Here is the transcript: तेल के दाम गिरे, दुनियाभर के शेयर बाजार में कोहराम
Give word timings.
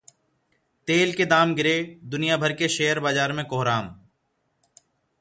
तेल 0.87 1.13
के 1.13 1.25
दाम 1.25 1.53
गिरे, 1.55 1.99
दुनियाभर 2.03 2.53
के 2.53 2.69
शेयर 2.69 2.99
बाजार 2.99 3.31
में 3.31 3.45
कोहराम 3.45 3.95